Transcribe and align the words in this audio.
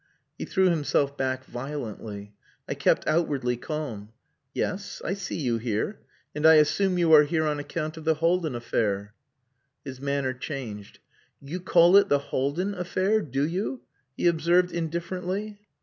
He 0.35 0.45
threw 0.45 0.71
himself 0.71 1.15
back 1.15 1.45
violently. 1.45 2.33
I 2.67 2.73
kept 2.73 3.05
outwardly 3.07 3.55
calm. 3.55 4.09
"Yes, 4.51 4.99
I 5.05 5.13
see 5.13 5.35
you 5.35 5.59
here; 5.59 5.99
and 6.33 6.43
I 6.43 6.55
assume 6.55 6.97
you 6.97 7.13
are 7.13 7.21
here 7.21 7.45
on 7.45 7.59
account 7.59 7.97
of 7.97 8.03
the 8.05 8.15
Haldin 8.15 8.55
affair?" 8.55 9.13
His 9.85 10.01
manner 10.01 10.33
changed. 10.33 10.97
"You 11.39 11.59
call 11.59 11.97
it 11.97 12.09
the 12.09 12.17
Haldin 12.17 12.73
affair 12.73 13.21
do 13.21 13.45
you?" 13.45 13.81
he 14.17 14.25
observed 14.25 14.71
indifferently. 14.71 15.59